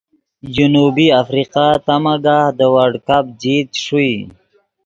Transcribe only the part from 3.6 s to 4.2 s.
چے ݰوئی